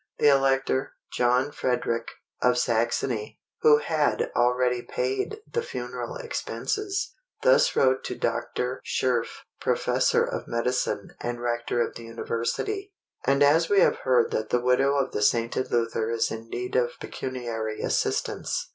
The 0.17 0.29
Elector, 0.29 0.93
John 1.13 1.51
Frederick, 1.51 2.07
of 2.41 2.57
Saxony, 2.57 3.39
who 3.61 3.77
had 3.77 4.31
already 4.35 4.81
paid 4.81 5.37
the 5.47 5.61
funeral 5.61 6.15
expenses, 6.15 7.13
thus 7.43 7.75
wrote 7.75 8.03
to 8.05 8.15
Dr. 8.15 8.81
Schurf, 8.83 9.43
Professor 9.59 10.23
of 10.25 10.47
Medicine 10.47 11.13
and 11.21 11.39
Rector 11.39 11.87
of 11.87 11.93
the 11.93 12.03
University: 12.05 12.91
"And 13.27 13.43
as 13.43 13.69
we 13.69 13.81
have 13.81 13.97
heard 13.97 14.31
that 14.31 14.49
the 14.49 14.59
widow 14.59 14.95
of 14.95 15.11
the 15.11 15.21
sainted 15.21 15.69
Luther 15.71 16.09
is 16.09 16.31
in 16.31 16.49
need 16.49 16.75
of 16.75 16.93
pecuniary 16.99 17.79
assistance 17.83 18.69